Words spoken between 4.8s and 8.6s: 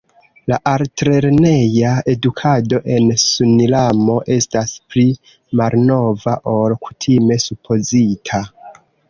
pli malnova ol kutime supozita.